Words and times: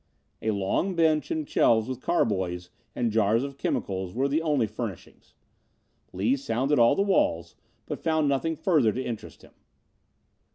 A 0.41 0.49
long 0.49 0.95
bench 0.95 1.29
and 1.29 1.47
shelves 1.47 1.87
with 1.87 2.01
carboys 2.01 2.71
and 2.95 3.11
jars 3.11 3.43
of 3.43 3.59
chemicals 3.59 4.15
were 4.15 4.27
the 4.27 4.41
only 4.41 4.65
furnishings. 4.65 5.35
Lees 6.11 6.43
sounded 6.43 6.79
all 6.79 6.95
the 6.95 7.03
walls, 7.03 7.55
but 7.85 8.01
found 8.01 8.27
nothing 8.27 8.55
further 8.55 8.91
to 8.91 9.03
interest 9.05 9.43
him. 9.43 9.53